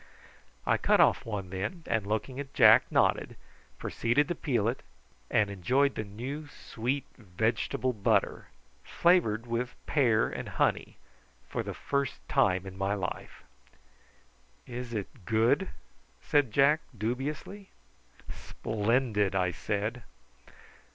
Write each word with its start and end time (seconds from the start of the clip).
I 0.65 0.77
cut 0.79 0.99
off 0.99 1.27
one 1.27 1.51
then, 1.51 1.83
and 1.85 2.07
looking 2.07 2.39
at 2.39 2.55
Jack 2.55 2.85
nodded, 2.91 3.35
proceeded 3.77 4.29
to 4.29 4.33
peel 4.33 4.67
it, 4.67 4.81
and 5.29 5.51
enjoyed 5.51 5.93
the 5.93 6.03
new 6.03 6.47
sweet 6.47 7.05
vegetable 7.19 7.93
butter, 7.93 8.47
flavoured 8.83 9.45
with 9.45 9.75
pear 9.85 10.27
and 10.27 10.49
honey, 10.49 10.97
for 11.47 11.61
the 11.61 11.75
first 11.75 12.27
time 12.27 12.65
in 12.65 12.79
my 12.79 12.95
life. 12.95 13.43
"Is 14.65 14.91
it 14.91 15.23
good?" 15.25 15.69
said 16.19 16.49
Jack, 16.51 16.79
dubiously. 16.97 17.69
"Splendid," 18.27 19.35
I 19.35 19.51
said. 19.51 20.01